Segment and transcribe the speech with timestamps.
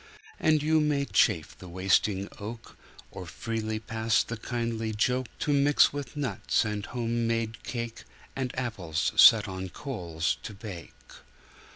[0.39, 2.75] And you may chafe the wasting oak,
[3.11, 8.51] Or freely pass the kindly joke To mix with nuts and home made cake And
[8.57, 10.97] apples set on coals to bake.